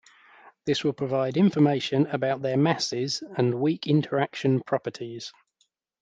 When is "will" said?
0.83-0.93